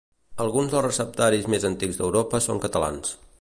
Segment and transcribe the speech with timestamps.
[0.45, 3.15] Alguns dels receptaris més antics d'Europa són catalans.